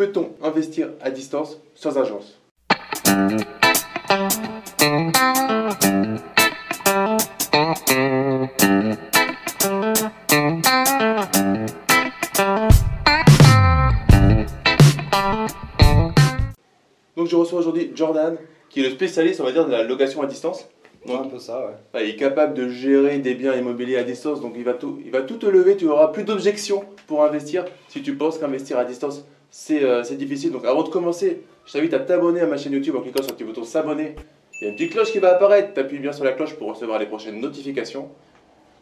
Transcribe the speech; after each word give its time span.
peut-on 0.00 0.30
investir 0.42 0.88
à 1.02 1.10
distance 1.10 1.58
sans 1.74 1.98
agence? 1.98 2.40
Donc 17.14 17.26
je 17.26 17.36
reçois 17.36 17.58
aujourd'hui 17.58 17.92
Jordan, 17.94 18.38
qui 18.70 18.80
est 18.80 18.84
le 18.84 18.88
spécialiste, 18.88 19.42
on 19.42 19.44
va 19.44 19.52
dire, 19.52 19.66
de 19.66 19.70
la 19.70 19.82
location 19.82 20.22
à 20.22 20.26
distance. 20.26 20.66
un 21.06 21.24
peu 21.24 21.38
ça. 21.38 21.74
Ouais, 21.92 22.04
il 22.04 22.14
est 22.14 22.16
capable 22.16 22.54
de 22.54 22.70
gérer 22.70 23.18
des 23.18 23.34
biens 23.34 23.54
immobiliers 23.54 23.98
à 23.98 24.04
distance, 24.04 24.40
donc 24.40 24.54
il 24.56 24.64
va 24.64 24.72
tout, 24.72 24.98
il 25.04 25.10
va 25.10 25.20
tout 25.20 25.36
te 25.36 25.44
lever, 25.44 25.76
tu 25.76 25.88
auras 25.88 26.08
plus 26.08 26.24
d'objections 26.24 26.86
pour 27.06 27.22
investir 27.22 27.66
si 27.88 28.00
tu 28.00 28.14
penses 28.14 28.38
qu'investir 28.38 28.78
à 28.78 28.86
distance 28.86 29.26
c'est 29.50 29.82
euh, 29.82 30.02
c'est 30.02 30.16
difficile. 30.16 30.52
Donc 30.52 30.64
avant 30.64 30.82
de 30.82 30.88
commencer, 30.88 31.42
je 31.66 31.72
t'invite 31.72 31.94
à 31.94 32.00
t'abonner 32.00 32.40
à 32.40 32.46
ma 32.46 32.56
chaîne 32.56 32.72
YouTube 32.72 32.96
en 32.96 33.00
cliquant 33.00 33.22
sur 33.22 33.32
le 33.32 33.36
petit 33.36 33.44
bouton 33.44 33.64
s'abonner. 33.64 34.14
Il 34.60 34.64
y 34.64 34.66
a 34.66 34.70
une 34.70 34.76
petite 34.76 34.92
cloche 34.92 35.12
qui 35.12 35.18
va 35.18 35.34
apparaître, 35.34 35.74
tu 35.74 35.80
appuies 35.80 35.98
bien 35.98 36.12
sur 36.12 36.24
la 36.24 36.32
cloche 36.32 36.54
pour 36.54 36.68
recevoir 36.68 36.98
les 36.98 37.06
prochaines 37.06 37.40
notifications. 37.40 38.08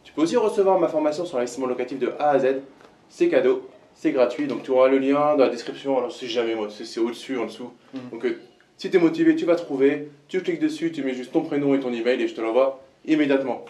Tu 0.03 0.13
peux 0.13 0.21
aussi 0.21 0.37
recevoir 0.37 0.79
ma 0.79 0.87
formation 0.87 1.25
sur 1.25 1.37
l'investissement 1.37 1.67
locatif 1.67 1.99
de 1.99 2.11
A 2.19 2.31
à 2.31 2.39
Z, 2.39 2.61
c'est 3.09 3.29
cadeau, 3.29 3.69
c'est 3.93 4.11
gratuit, 4.11 4.47
donc 4.47 4.63
tu 4.63 4.71
auras 4.71 4.87
le 4.87 4.97
lien 4.97 5.35
dans 5.35 5.43
la 5.43 5.49
description, 5.49 5.97
alors 5.97 6.11
c'est 6.11 6.27
jamais 6.27 6.55
moi, 6.55 6.67
c'est 6.69 6.99
au-dessus, 6.99 7.37
en 7.37 7.45
dessous. 7.45 7.71
Mhm. 7.93 8.01
Donc 8.11 8.25
euh, 8.25 8.39
si 8.77 8.89
tu 8.89 8.97
es 8.97 8.99
motivé, 8.99 9.35
tu 9.35 9.45
vas 9.45 9.55
trouver, 9.55 10.09
tu 10.27 10.41
cliques 10.41 10.61
dessus, 10.61 10.91
tu 10.91 11.03
mets 11.03 11.13
juste 11.13 11.31
ton 11.31 11.41
prénom 11.41 11.75
et 11.75 11.79
ton 11.79 11.91
email 11.91 12.21
et 12.21 12.27
je 12.27 12.33
te 12.33 12.41
l'envoie 12.41 12.81
immédiatement. 13.05 13.65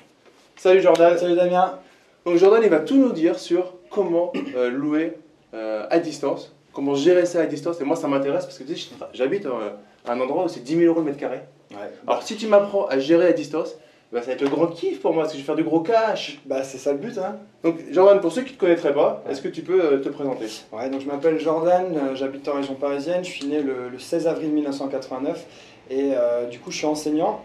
Salut 0.55 0.81
Jordan 0.81 1.17
Salut 1.17 1.35
Damien. 1.35 1.79
Donc 2.25 2.37
Jordan, 2.37 2.61
il 2.63 2.69
va 2.69 2.79
tout 2.79 2.97
nous 2.97 3.11
dire 3.11 3.39
sur 3.39 3.73
comment 3.89 4.33
euh, 4.55 4.69
louer 4.69 5.13
euh, 5.53 5.87
à 5.89 5.99
distance, 5.99 6.53
comment 6.79 6.95
gérer 6.95 7.25
ça 7.25 7.41
à 7.41 7.45
distance. 7.45 7.81
Et 7.81 7.83
moi, 7.83 7.97
ça 7.97 8.07
m'intéresse 8.07 8.45
parce 8.45 8.57
que 8.57 8.63
tu 8.63 8.73
sais, 8.77 8.89
j'habite 9.13 9.45
euh, 9.45 9.71
à 10.07 10.13
un 10.13 10.19
endroit 10.21 10.45
où 10.45 10.47
c'est 10.47 10.61
10 10.63 10.77
000 10.77 10.83
euros 10.87 10.99
le 11.01 11.07
mètre 11.07 11.17
carré. 11.17 11.41
Ouais. 11.71 11.77
Alors 12.07 12.23
si 12.23 12.37
tu 12.37 12.47
m'apprends 12.47 12.85
à 12.87 12.99
gérer 12.99 13.27
à 13.27 13.33
distance, 13.33 13.75
bah, 14.13 14.21
ça 14.21 14.27
va 14.27 14.33
être 14.33 14.41
le 14.41 14.47
grand 14.47 14.67
kiff 14.67 15.01
pour 15.01 15.13
moi 15.13 15.23
parce 15.23 15.33
que 15.33 15.37
je 15.39 15.43
vais 15.43 15.45
faire 15.45 15.55
du 15.57 15.63
gros 15.65 15.81
cash. 15.81 16.39
Bah 16.45 16.63
c'est 16.63 16.77
ça 16.77 16.93
le 16.93 16.99
but, 16.99 17.17
hein. 17.17 17.35
Donc 17.63 17.75
Jordan, 17.91 18.21
pour 18.21 18.31
ceux 18.31 18.43
qui 18.43 18.51
ne 18.51 18.55
te 18.55 18.59
connaîtraient 18.61 18.93
pas, 18.93 19.21
Ouais. 19.25 19.33
est-ce 19.33 19.41
que 19.41 19.49
tu 19.49 19.61
peux 19.61 19.83
euh, 19.83 19.97
te 19.99 20.07
présenter? 20.07 20.45
Ouais, 20.71 20.89
donc 20.89 21.01
je 21.01 21.05
m'appelle 21.07 21.37
Jordan, 21.37 21.85
euh, 21.95 22.15
j'habite 22.15 22.47
en 22.47 22.53
région 22.53 22.75
parisienne, 22.75 23.25
je 23.25 23.29
suis 23.29 23.45
né 23.45 23.61
le, 23.61 23.89
le 23.89 23.99
16 23.99 24.25
avril 24.27 24.51
1989 24.51 25.45
et 25.91 26.11
euh, 26.13 26.45
du 26.47 26.59
coup 26.59 26.71
je 26.71 26.77
suis 26.77 26.87
enseignant. 26.87 27.41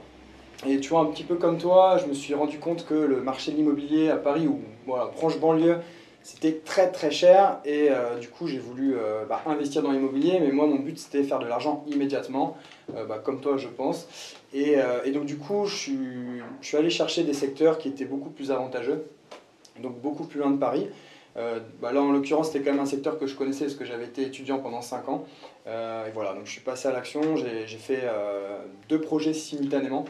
Et 0.67 0.79
tu 0.79 0.91
vois, 0.91 1.01
un 1.01 1.07
petit 1.07 1.25
peu 1.25 1.35
comme 1.35 1.59
toi, 1.59 1.99
je 2.01 2.07
me 2.07 2.15
suis 2.15 2.33
rendu 2.35 2.59
compte 2.61 2.87
que 2.87 2.95
le 2.95 3.21
marché 3.21 3.51
de 3.51 3.57
l'immobilier 3.57 4.09
à 4.11 4.17
Paris 4.17 4.47
ou 4.47 4.61
voilà, 4.87 5.07
proche 5.07 5.39
banlieue, 5.41 5.79
c'était 6.25 6.55
très 6.65 6.91
très 6.91 7.11
cher 7.11 7.61
et 7.67 7.91
euh, 7.91 8.19
du 8.19 8.29
coup 8.29 8.49
j'ai 8.49 8.59
voulu 8.59 8.97
euh, 8.97 9.27
bah, 9.27 9.43
investir 9.45 9.83
dans 9.83 9.93
l'immobilier, 9.93 10.41
mais 10.41 10.53
moi 10.53 10.67
mon 10.67 10.77
but 10.77 10.99
c'était 10.99 11.23
faire 11.23 11.39
de 11.39 11.47
l'argent 11.47 11.85
immédiatement, 11.87 12.57
euh, 12.97 13.05
bah, 13.05 13.21
comme 13.23 13.43
toi 13.43 13.59
je 13.59 13.69
pense. 13.69 14.09
Et, 14.55 14.77
donc 15.13 15.27
du 15.27 15.37
coup 15.37 15.67
je 15.67 15.77
suis, 15.77 16.77
allé 16.79 16.89
chercher 16.89 17.25
des 17.25 17.35
secteurs 17.35 17.77
qui 17.77 17.89
étaient 17.89 18.07
beaucoup 18.07 18.31
plus 18.31 18.51
avantageux, 18.51 19.05
donc 19.83 20.01
beaucoup 20.01 20.25
plus 20.25 20.41
loin 20.41 20.51
de 20.51 20.59
Paris. 20.59 20.89
Bah 21.37 21.93
là, 21.93 22.01
en 22.01 22.13
l'occurrence, 22.13 22.53
c'était 22.53 22.65
quand 22.65 22.71
même 22.71 22.81
un 22.81 22.87
secteur 22.87 23.19
que 23.19 23.27
je 23.27 23.35
connaissais 23.35 23.65
parce 23.65 23.75
que 23.75 23.85
j'avais 23.85 24.05
été 24.05 24.23
étudiant 24.23 24.61
pendant 24.61 24.81
5 24.81 25.09
ans. 25.09 25.25
Et 25.67 26.11
voilà, 26.15 26.33
donc 26.35 26.47
je 26.47 26.53
suis 26.53 26.61
passé 26.61 26.87
à 26.87 26.93
l'action. 26.93 27.35
J'ai 27.35 27.67
fait 27.67 28.05
deux 28.89 29.01
projets 29.01 29.35
simultanément. 29.35 30.05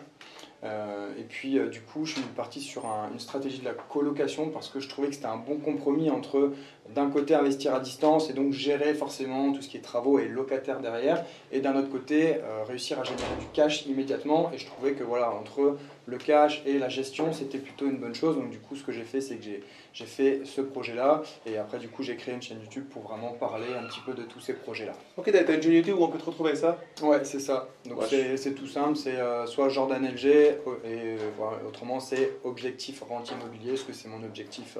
Euh, 0.65 1.11
et 1.19 1.25
puis, 1.25 1.59
euh, 1.59 1.69
du 1.69 1.81
coup, 1.83 2.07
je 2.07 2.15
suis 2.15 2.23
parti 2.23 2.61
sur 2.61 2.87
un- 2.87 3.11
une 3.12 3.19
stratégie 3.19 3.59
de 3.59 3.65
la 3.67 3.75
colocation 3.75 4.48
parce 4.48 4.69
que 4.69 4.81
je 4.81 4.89
trouvais 4.89 5.09
que 5.09 5.15
c'était 5.15 5.27
un 5.27 5.37
bon 5.37 5.59
compromis 5.59 6.09
entre, 6.11 6.53
d'un 6.91 7.09
côté, 7.11 7.35
investir 7.35 7.75
à 7.75 7.81
distance 7.81 8.31
et 8.31 8.33
donc 8.35 8.53
gérer 8.53 8.95
forcément 8.95 9.53
tout 9.53 9.63
ce 9.63 9.69
qui 9.69 9.77
est 9.77 9.81
travaux 9.81 10.19
et 10.19 10.29
locataires 10.29 10.81
derrière, 10.81 11.25
et 11.51 11.61
d'un 11.61 11.75
autre 11.77 11.91
côté, 11.91 12.37
euh, 12.37 12.63
réussir 12.69 13.01
à 13.01 13.05
générer 13.05 13.25
du 13.41 13.47
cash 13.53 13.87
immédiatement. 13.87 14.51
Et 14.53 14.59
je 14.59 14.67
trouvais 14.67 14.93
que, 14.93 15.03
voilà, 15.03 15.31
entre 15.33 15.77
le 16.07 16.19
cash 16.19 16.63
et 16.67 16.79
la 16.79 16.89
gestion, 16.89 17.33
c'était 17.33 17.59
plutôt 17.59 17.86
une 17.86 17.97
bonne 17.97 18.14
chose. 18.14 18.36
Donc, 18.36 18.51
du 18.51 18.58
coup, 18.58 18.77
ce 18.77 18.83
que 18.85 18.92
j'ai 18.92 19.05
fait, 19.05 19.20
c'est 19.20 19.36
que 19.36 19.45
j'ai 19.92 20.07
fait 20.07 20.42
ce 20.45 20.61
projet-là 20.61 21.23
et 21.47 21.57
après 21.57 21.79
du 21.79 21.89
coup 21.89 22.03
j'ai 22.03 22.17
créé 22.17 22.35
une 22.35 22.42
chaîne 22.42 22.61
YouTube 22.61 22.85
pour 22.91 23.03
vraiment 23.03 23.31
parler 23.31 23.67
un 23.81 23.85
petit 23.87 24.01
peu 24.05 24.13
de 24.13 24.25
tous 24.25 24.41
ces 24.41 24.53
projets-là. 24.55 24.92
Ok, 25.17 25.31
t'as 25.31 25.55
une 25.55 25.63
chaîne 25.63 25.73
YouTube 25.73 25.95
où 25.98 26.03
on 26.03 26.08
peut 26.08 26.19
te 26.19 26.25
retrouver 26.25 26.57
ça? 26.57 26.79
Ouais, 27.01 27.25
c'est 27.25 27.39
ça. 27.39 27.69
Donc 27.87 28.01
Ouais. 28.01 28.37
c'est- 28.37 28.55
tout 28.55 28.67
simple, 28.67 28.97
c'est 28.97 29.14
euh, 29.17 29.47
soit 29.47 29.69
Jordan 29.69 30.05
LG 30.05 30.27
et 30.27 30.57
euh, 30.85 31.17
voilà, 31.39 31.58
autrement 31.67 32.01
c'est 32.01 32.33
objectif 32.42 33.03
rentier 33.08 33.37
immobilier, 33.41 33.70
parce 33.70 33.85
que 33.85 33.92
c'est 33.92 34.08
mon 34.08 34.23
objectif 34.25 34.77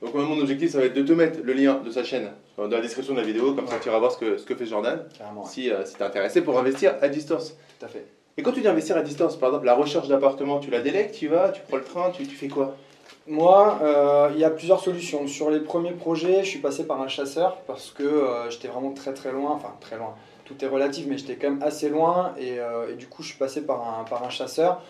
Donc 0.00 0.14
moi, 0.14 0.22
mon 0.22 0.38
objectif, 0.38 0.70
ça 0.70 0.78
va 0.78 0.84
être 0.84 0.94
de 0.94 1.02
te 1.02 1.12
mettre 1.12 1.40
le 1.42 1.52
lien 1.52 1.80
de 1.84 1.90
sa 1.90 2.04
chaîne 2.04 2.30
dans 2.56 2.68
la 2.68 2.80
description 2.80 3.14
de 3.14 3.20
la 3.20 3.26
vidéo, 3.26 3.54
comme 3.54 3.66
ça 3.66 3.76
tu 3.80 3.88
iras 3.88 3.98
voir 3.98 4.12
ce 4.12 4.18
que, 4.18 4.36
ce 4.38 4.44
que 4.44 4.54
fait 4.54 4.66
Jordan, 4.66 5.04
Carrément, 5.16 5.42
ouais. 5.42 5.48
si, 5.50 5.70
euh, 5.70 5.84
si 5.84 5.96
t'es 5.96 6.04
intéressé 6.04 6.40
pour 6.42 6.58
investir 6.58 6.94
à 7.00 7.08
distance. 7.08 7.56
tout 7.78 7.84
à 7.86 7.88
fait. 7.88 8.04
Et 8.36 8.42
quand 8.42 8.52
tu 8.52 8.60
dis 8.60 8.68
investir 8.68 8.96
à 8.96 9.02
distance, 9.02 9.36
par 9.36 9.48
exemple, 9.48 9.66
la 9.66 9.74
recherche 9.74 10.06
d'appartement, 10.06 10.60
tu 10.60 10.70
la 10.70 10.80
délègues, 10.80 11.10
tu 11.10 11.26
vas, 11.26 11.48
tu 11.50 11.60
prends 11.66 11.76
le 11.78 11.82
train, 11.82 12.10
tu, 12.10 12.24
tu 12.26 12.36
fais 12.36 12.46
quoi? 12.46 12.76
Moi, 13.26 13.78
euh, 13.82 14.30
il 14.34 14.40
y 14.40 14.44
a 14.44 14.50
plusieurs 14.50 14.80
solutions. 14.80 15.26
Sur 15.26 15.50
les 15.50 15.60
premiers 15.60 15.92
projets, 15.92 16.44
je 16.44 16.48
suis 16.48 16.60
passé 16.60 16.86
par 16.86 17.00
un 17.00 17.08
chasseur 17.08 17.58
parce 17.66 17.90
que 17.90 18.04
euh, 18.04 18.48
j'étais 18.50 18.68
vraiment 18.68 18.92
très 18.92 19.12
très 19.12 19.32
loin, 19.32 19.50
enfin 19.50 19.74
très 19.80 19.96
loin, 19.96 20.14
tout 20.44 20.54
est 20.64 20.68
relatif, 20.68 21.06
mais 21.08 21.18
j'étais 21.18 21.34
quand 21.36 21.50
même 21.50 21.62
assez 21.62 21.88
loin 21.88 22.32
et, 22.38 22.58
euh, 22.58 22.92
et 22.92 22.94
du 22.94 23.06
coup 23.06 23.22
je 23.22 23.28
suis 23.28 23.38
passé 23.38 23.62
par 23.62 24.00
un, 24.00 24.04
par 24.04 24.22
un 24.24 24.30
chasseur. 24.30 24.80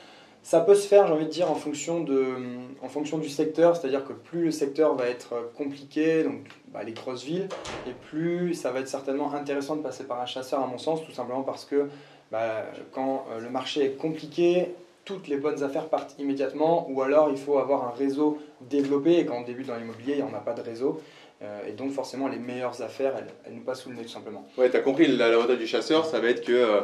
Ça 0.43 0.61
peut 0.61 0.75
se 0.75 0.87
faire, 0.89 1.07
j'ai 1.07 1.13
envie 1.13 1.27
de 1.27 1.31
dire, 1.31 1.51
en 1.51 1.55
fonction, 1.55 2.01
de, 2.01 2.37
en 2.81 2.89
fonction 2.89 3.19
du 3.19 3.29
secteur, 3.29 3.77
c'est-à-dire 3.77 4.05
que 4.05 4.15
plus 4.15 4.45
le 4.47 4.51
secteur 4.51 4.95
va 4.95 5.07
être 5.09 5.51
compliqué, 5.57 6.23
donc 6.23 6.41
bah, 6.69 6.83
les 6.85 6.93
grosses 6.93 7.25
villes, 7.25 7.49
et 7.87 7.93
plus 8.09 8.55
ça 8.55 8.71
va 8.71 8.81
être 8.81 8.89
certainement 8.89 9.35
intéressant 9.35 9.77
de 9.77 9.83
passer 9.83 10.05
par 10.05 10.21
un 10.23 10.27
chasseur, 10.27 10.61
à 10.63 10.67
mon 10.67 10.79
sens, 10.79 11.05
tout 11.05 11.13
simplement 11.13 11.43
parce 11.43 11.67
que 11.67 11.89
bah, 12.31 12.65
quand 12.93 13.27
euh, 13.31 13.41
le 13.41 13.51
marché 13.51 13.85
est 13.85 13.91
compliqué, 13.97 14.75
toutes 15.05 15.29
les 15.29 15.37
bonnes 15.37 15.63
affaires 15.63 15.89
partent 15.89 16.15
immédiatement, 16.19 16.87
ou 16.91 17.03
alors 17.03 17.29
il 17.31 17.37
faut 17.39 17.59
avoir 17.59 17.87
un 17.87 17.91
réseau 17.91 18.39
développé, 18.63 19.19
et 19.19 19.27
quand 19.27 19.37
on 19.39 19.43
débute 19.43 19.67
dans 19.67 19.77
l'immobilier, 19.77 20.23
on 20.27 20.31
n'a 20.31 20.39
pas 20.41 20.55
de 20.55 20.63
réseau, 20.63 21.01
euh, 21.43 21.61
et 21.69 21.73
donc 21.73 21.93
forcément 21.93 22.29
les 22.29 22.39
meilleures 22.39 22.81
affaires, 22.81 23.13
elles, 23.45 23.55
nous 23.55 23.63
passent 23.63 23.83
sous 23.83 23.91
le 23.91 23.97
nez 23.97 24.03
tout 24.03 24.09
simplement. 24.09 24.47
Ouais, 24.57 24.71
t'as 24.71 24.81
compris, 24.81 25.09
la- 25.09 25.29
l'avantage 25.31 25.59
du 25.59 25.67
chasseur, 25.67 26.07
ça 26.07 26.21
va 26.21 26.29
être 26.31 26.45
que, 26.45 26.53
euh, 26.53 26.81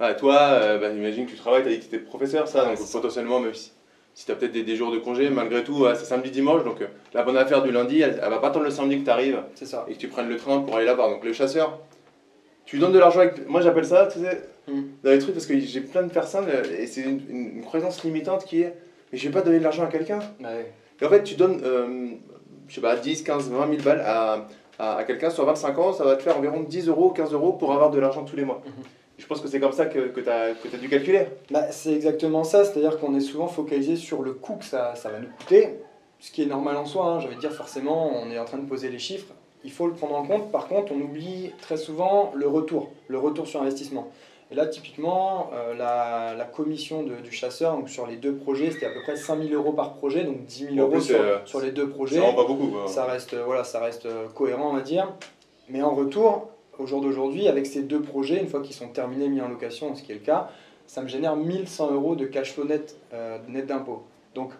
ah, 0.00 0.14
toi, 0.14 0.34
euh, 0.34 0.78
bah, 0.78 0.88
imagine 0.90 1.26
que 1.26 1.30
tu 1.30 1.36
travailles, 1.36 1.62
t'as 1.62 1.70
dit 1.70 1.78
que 1.78 1.84
t'étais 1.84 1.98
professeur, 1.98 2.48
ça, 2.48 2.64
donc 2.64 2.78
potentiellement, 2.90 3.38
même 3.40 3.54
si, 3.54 3.72
si 4.14 4.26
t'as 4.26 4.34
peut-être 4.34 4.52
des, 4.52 4.62
des 4.62 4.74
jours 4.76 4.90
de 4.90 4.98
congé, 4.98 5.28
malgré 5.30 5.62
tout, 5.62 5.74
ouais, 5.84 5.94
c'est 5.94 6.04
samedi, 6.06 6.30
dimanche, 6.30 6.64
donc 6.64 6.80
euh, 6.80 6.86
la 7.14 7.22
bonne 7.22 7.36
affaire 7.36 7.62
du 7.62 7.70
lundi, 7.70 8.00
elle, 8.00 8.20
elle 8.22 8.30
va 8.30 8.38
pas 8.38 8.48
attendre 8.48 8.64
le 8.64 8.70
samedi 8.70 9.00
que 9.00 9.04
t'arrives 9.06 9.42
C'est 9.54 9.66
ça. 9.66 9.84
et 9.88 9.92
que 9.94 9.98
tu 9.98 10.08
prennes 10.08 10.28
le 10.28 10.36
train 10.36 10.60
pour 10.60 10.76
aller 10.76 10.86
là-bas. 10.86 11.08
Donc 11.08 11.24
le 11.24 11.32
chasseur, 11.32 11.78
tu 12.64 12.76
lui 12.76 12.80
donnes 12.82 12.92
de 12.92 12.98
l'argent 12.98 13.20
avec. 13.20 13.48
Moi 13.48 13.60
j'appelle 13.60 13.84
ça, 13.86 14.06
tu 14.12 14.20
sais, 14.20 14.42
Mm. 14.68 14.82
dans 15.02 15.10
les 15.10 15.18
trucs, 15.18 15.34
parce 15.34 15.46
que 15.46 15.58
j'ai 15.58 15.80
plein 15.80 16.02
de 16.02 16.12
personnes, 16.12 16.44
euh, 16.48 16.62
et 16.78 16.86
c'est 16.86 17.00
une, 17.00 17.20
une- 17.28 17.56
une 17.56 17.64
croyance 17.64 18.04
limitante 18.04 18.44
qui 18.44 18.60
est, 18.60 18.74
mais 19.10 19.18
je 19.18 19.26
vais 19.26 19.32
pas 19.32 19.40
donner 19.40 19.58
de 19.58 19.64
l'argent 19.64 19.84
à 19.84 19.88
quelqu'un. 19.88 20.20
Ouais. 20.38 20.70
Et 21.00 21.04
en 21.04 21.08
fait, 21.08 21.22
tu 21.24 21.34
donnes, 21.34 21.60
euh, 21.64 22.10
je 22.68 22.74
sais 22.74 22.80
pas, 22.82 22.94
10, 22.94 23.22
15, 23.24 23.50
20 23.50 23.68
000 23.70 23.82
balles 23.82 24.02
à, 24.04 24.46
à, 24.78 24.96
à 24.98 25.04
quelqu'un 25.04 25.30
sur 25.30 25.44
25 25.46 25.78
ans, 25.78 25.92
ça 25.94 26.04
va 26.04 26.14
te 26.14 26.22
faire 26.22 26.36
environ 26.36 26.60
10 26.60 26.88
euros, 26.88 27.08
15 27.10 27.32
euros 27.32 27.54
pour 27.54 27.72
avoir 27.72 27.90
de 27.90 27.98
l'argent 27.98 28.22
tous 28.24 28.36
les 28.36 28.44
mois. 28.44 28.62
Mhm. 28.66 28.72
Je 29.20 29.26
pense 29.26 29.40
que 29.40 29.48
c'est 29.48 29.60
comme 29.60 29.72
ça 29.72 29.86
que, 29.86 30.08
que 30.08 30.20
tu 30.20 30.28
as, 30.30 30.54
dû 30.80 30.88
calculer. 30.88 31.26
Bah, 31.50 31.70
c'est 31.70 31.92
exactement 31.92 32.42
ça, 32.42 32.64
c'est-à-dire 32.64 32.98
qu'on 32.98 33.14
est 33.14 33.20
souvent 33.20 33.46
focalisé 33.46 33.94
sur 33.96 34.22
le 34.22 34.32
coût 34.32 34.56
que 34.56 34.64
ça, 34.64 34.94
ça 34.96 35.10
va 35.10 35.20
nous 35.20 35.28
coûter, 35.38 35.76
ce 36.18 36.32
qui 36.32 36.42
est 36.42 36.46
normal 36.46 36.76
en 36.76 36.86
soi, 36.86 37.04
hein, 37.06 37.20
j'allais 37.20 37.36
dire 37.36 37.52
forcément, 37.52 38.10
on 38.14 38.30
est 38.30 38.38
en 38.38 38.44
train 38.46 38.58
de 38.58 38.66
poser 38.66 38.88
les 38.88 38.98
chiffres, 38.98 39.32
il 39.62 39.70
faut 39.70 39.86
le 39.86 39.92
prendre 39.92 40.16
en 40.16 40.24
compte, 40.26 40.50
par 40.50 40.66
contre 40.68 40.92
on 40.92 41.00
oublie 41.00 41.52
très 41.60 41.76
souvent 41.76 42.32
le 42.34 42.48
retour, 42.48 42.90
le 43.08 43.18
retour 43.18 43.46
sur 43.46 43.60
investissement. 43.62 44.08
Et 44.50 44.56
là 44.56 44.66
typiquement, 44.66 45.50
euh, 45.54 45.74
la, 45.74 46.34
la 46.36 46.44
commission 46.44 47.02
de- 47.04 47.16
du 47.22 47.30
chasseur, 47.30 47.74
donc 47.76 47.88
sur 47.88 48.06
les 48.06 48.16
deux 48.16 48.34
projets, 48.34 48.70
c'était 48.72 48.86
à 48.86 48.90
peu 48.90 49.00
près 49.02 49.14
5000 49.16 49.54
euros 49.54 49.72
par 49.72 49.94
projet, 49.94 50.24
donc 50.24 50.44
10 50.46 50.64
000 50.64 50.74
En 50.74 50.80
euros 50.80 50.90
plus, 50.92 51.02
sur, 51.02 51.20
euh, 51.20 51.38
sur 51.44 51.60
les 51.60 51.70
deux 51.70 51.88
projets. 51.88 52.18
vraiment 52.18 52.34
pas 52.34 52.46
beaucoup. 52.48 52.70
Ça 52.88 53.04
reste, 53.04 53.34
euh, 53.34 53.44
voilà, 53.44 53.62
ça 53.64 53.78
reste 53.80 54.08
cohérent, 54.34 54.70
on 54.70 54.74
va 54.74 54.80
dire. 54.80 55.12
Mais 55.68 55.82
en 55.82 55.94
retour, 55.94 56.48
au 56.80 56.86
jour 56.86 57.00
d'aujourd'hui, 57.00 57.48
avec 57.48 57.66
ces 57.66 57.82
deux 57.82 58.00
projets, 58.00 58.40
une 58.40 58.48
fois 58.48 58.60
qu'ils 58.60 58.74
sont 58.74 58.88
terminés, 58.88 59.28
mis 59.28 59.40
en 59.40 59.48
location, 59.48 59.94
ce 59.94 60.02
qui 60.02 60.12
est 60.12 60.16
le 60.16 60.20
cas, 60.20 60.50
ça 60.86 61.02
me 61.02 61.08
génère 61.08 61.36
1100 61.36 61.92
euros 61.92 62.16
de 62.16 62.24
cash 62.26 62.52
flow 62.52 62.64
net, 62.64 62.96
euh, 63.12 63.38
net 63.48 63.66
d'impôt. 63.66 64.02
Donc, 64.34 64.52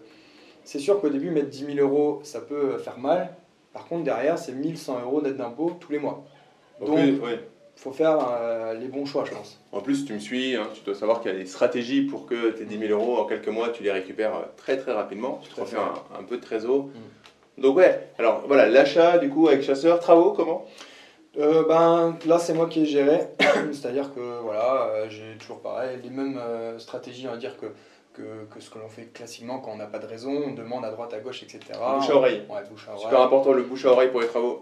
c'est 0.64 0.78
sûr 0.78 1.00
qu'au 1.00 1.08
début, 1.08 1.30
mettre 1.30 1.48
10 1.48 1.74
000 1.74 1.78
euros, 1.78 2.20
ça 2.22 2.40
peut 2.40 2.78
faire 2.78 2.98
mal. 2.98 3.34
Par 3.72 3.86
contre, 3.86 4.04
derrière, 4.04 4.38
c'est 4.38 4.52
1100 4.52 5.00
euros 5.00 5.22
net 5.22 5.36
d'impôt 5.36 5.72
tous 5.80 5.90
les 5.92 5.98
mois. 5.98 6.24
Donc, 6.80 6.98
il 7.76 7.82
faut 7.82 7.92
faire 7.92 8.18
euh, 8.30 8.74
les 8.74 8.88
bons 8.88 9.06
choix, 9.06 9.24
je 9.24 9.32
pense. 9.32 9.60
En 9.72 9.80
plus, 9.80 10.04
tu 10.04 10.12
me 10.12 10.18
suis, 10.18 10.54
hein, 10.56 10.66
tu 10.74 10.82
dois 10.84 10.94
savoir 10.94 11.20
qu'il 11.20 11.32
y 11.32 11.34
a 11.34 11.38
des 11.38 11.46
stratégies 11.46 12.02
pour 12.02 12.26
que 12.26 12.50
tes 12.50 12.64
10 12.64 12.78
000 12.78 12.92
euros, 12.92 13.16
en 13.18 13.24
quelques 13.24 13.48
mois, 13.48 13.70
tu 13.70 13.82
les 13.82 13.90
récupères 13.90 14.34
euh, 14.34 14.42
très 14.56 14.76
très 14.76 14.92
rapidement. 14.92 15.40
Tu 15.42 15.48
te 15.54 15.60
refais 15.60 15.76
un, 15.78 16.18
un 16.18 16.22
peu 16.22 16.36
de 16.36 16.42
trésor. 16.42 16.88
Donc 17.58 17.76
ouais, 17.76 18.08
alors 18.18 18.44
voilà, 18.46 18.68
l'achat 18.68 19.18
du 19.18 19.28
coup 19.28 19.48
avec 19.48 19.62
chasseur, 19.62 20.00
travaux, 20.00 20.32
comment? 20.32 20.66
Euh, 21.38 21.64
ben, 21.66 22.16
là, 22.26 22.38
c'est 22.38 22.54
moi 22.54 22.66
qui 22.68 22.82
ai 22.82 22.86
géré. 22.86 23.28
C'est-à-dire 23.72 24.12
que 24.14 24.40
voilà, 24.42 24.84
euh, 24.86 25.06
j'ai 25.08 25.36
toujours 25.38 25.60
pareil, 25.60 25.98
les 26.02 26.10
mêmes 26.10 26.38
euh, 26.38 26.78
stratégies, 26.78 27.26
on 27.28 27.32
va 27.32 27.36
dire, 27.36 27.56
que, 27.56 27.66
que, 28.12 28.44
que 28.52 28.60
ce 28.60 28.68
que 28.68 28.78
l'on 28.78 28.88
fait 28.88 29.12
classiquement 29.12 29.60
quand 29.60 29.72
on 29.72 29.76
n'a 29.76 29.86
pas 29.86 30.00
de 30.00 30.06
raison, 30.06 30.32
on 30.48 30.54
demande 30.54 30.84
à 30.84 30.90
droite, 30.90 31.14
à 31.14 31.20
gauche, 31.20 31.42
etc. 31.42 31.60
Bouche 31.96 32.10
à 32.10 32.16
oreille. 32.16 32.42
Ouais, 32.48 32.62
bouche 32.68 32.88
à 32.88 32.92
oreille. 32.92 33.04
Super 33.04 33.20
important 33.20 33.52
le 33.52 33.62
bouche 33.62 33.84
à 33.84 33.90
oreille 33.90 34.10
pour 34.10 34.20
les 34.20 34.26
travaux. 34.26 34.60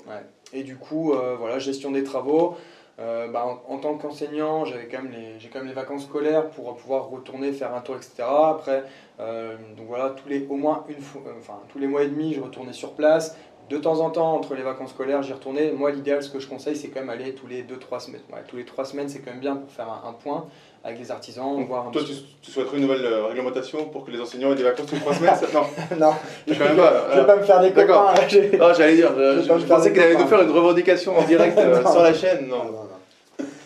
Et 0.52 0.62
du 0.62 0.76
coup, 0.76 1.14
euh, 1.14 1.36
voilà, 1.38 1.58
gestion 1.58 1.90
des 1.90 2.04
travaux. 2.04 2.56
Bah, 2.98 3.46
en, 3.46 3.74
en, 3.74 3.78
tant 3.78 3.96
qu'enseignant, 3.96 4.64
j'avais 4.64 4.88
quand 4.88 5.00
même 5.00 5.12
les, 5.12 5.38
j'ai 5.38 5.48
quand 5.50 5.60
même 5.60 5.68
les 5.68 5.74
vacances 5.74 6.02
scolaires 6.02 6.50
pour 6.50 6.74
pouvoir 6.74 7.08
retourner 7.08 7.52
faire 7.52 7.72
un 7.72 7.80
tour, 7.80 7.94
etc. 7.94 8.24
Après, 8.28 8.82
donc 9.18 9.86
voilà, 9.86 10.10
tous 10.10 10.28
les, 10.28 10.44
au 10.48 10.56
moins 10.56 10.84
une 10.88 11.00
fois, 11.00 11.22
enfin 11.38 11.60
tous 11.68 11.78
les 11.78 11.86
mois 11.86 12.02
et 12.02 12.08
demi, 12.08 12.34
je 12.34 12.40
retournais 12.40 12.72
sur 12.72 12.94
place. 12.94 13.36
De 13.70 13.76
temps 13.76 14.00
en 14.00 14.08
temps, 14.10 14.34
entre 14.34 14.54
les 14.54 14.62
vacances 14.62 14.90
scolaires, 14.90 15.22
j'y 15.22 15.32
retournais. 15.32 15.72
Moi, 15.72 15.90
l'idéal, 15.90 16.22
ce 16.22 16.30
que 16.30 16.40
je 16.40 16.48
conseille, 16.48 16.74
c'est 16.74 16.88
quand 16.88 17.00
même 17.00 17.10
aller 17.10 17.34
tous 17.34 17.46
les 17.46 17.62
2-3 17.62 18.00
semaines. 18.00 18.22
Ouais, 18.32 18.40
tous 18.48 18.56
les 18.56 18.64
3 18.64 18.86
semaines, 18.86 19.08
c'est 19.10 19.18
quand 19.18 19.30
même 19.30 19.40
bien 19.40 19.56
pour 19.56 19.70
faire 19.70 19.88
un, 19.88 20.08
un 20.08 20.12
point 20.12 20.46
avec 20.84 20.98
les 20.98 21.10
artisans. 21.10 21.56
Donc, 21.56 21.68
voir 21.68 21.86
un 21.86 21.90
toi, 21.90 22.00
tu, 22.02 22.12
tu, 22.40 22.50
souhaiterais 22.50 22.78
une 22.78 22.84
nouvelle 22.84 23.04
euh, 23.04 23.26
réglementation 23.26 23.86
pour 23.86 24.06
que 24.06 24.10
les 24.10 24.20
enseignants 24.20 24.52
aient 24.52 24.56
des 24.56 24.62
vacances 24.62 24.86
toutes 24.86 24.94
les 24.94 25.00
3 25.00 25.14
semaines 25.14 25.34
Non, 25.52 25.60
non 25.98 26.12
je 26.46 26.52
ne 26.52 27.20
vais 27.20 27.26
pas 27.26 27.36
me 27.36 27.42
faire 27.42 27.60
des 27.60 27.72
copains. 27.72 28.14
Non, 28.58 28.74
j'allais 28.74 28.96
dire, 28.96 29.12
je, 29.16 29.42
je, 29.42 29.58
je 29.58 29.66
pensais 29.66 29.92
qu'il 29.92 30.00
allait 30.00 30.16
nous 30.16 30.26
faire 30.26 30.40
une 30.40 30.50
revendication 30.50 31.18
en 31.18 31.22
direct 31.24 31.58
euh, 31.58 31.84
sur 31.84 32.02
la 32.02 32.14
chaîne. 32.14 32.48
Non, 32.48 32.64
non, 32.64 32.72
non. 32.72 32.87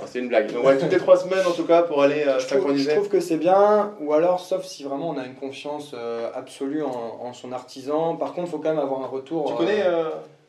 C'est 0.07 0.19
une 0.19 0.29
blague. 0.29 0.53
Donc, 0.53 0.65
ouais, 0.65 0.79
toutes 0.79 0.93
les 0.93 0.99
3 0.99 1.17
semaines 1.19 1.47
en 1.47 1.53
tout 1.53 1.65
cas 1.65 1.83
pour 1.83 2.03
aller 2.03 2.25
euh, 2.27 2.39
je 2.39 2.47
synchroniser. 2.47 2.91
Trouve, 2.91 3.05
je 3.05 3.09
trouve 3.09 3.09
que 3.09 3.21
c'est 3.21 3.37
bien, 3.37 3.93
ou 4.01 4.13
alors, 4.13 4.41
sauf 4.41 4.65
si 4.65 4.85
vraiment 4.85 5.11
on 5.11 5.19
a 5.19 5.25
une 5.25 5.35
confiance 5.35 5.93
euh, 5.95 6.31
absolue 6.35 6.83
en, 6.83 7.19
en, 7.21 7.33
son 7.33 7.53
artisan. 7.53 8.17
Par 8.17 8.33
contre, 8.33 8.49
il 8.49 8.51
faut 8.51 8.59
quand 8.59 8.71
même 8.71 8.79
avoir 8.79 9.03
un 9.03 9.07
retour. 9.07 9.47
Tu 9.51 9.55
connais 9.55 9.85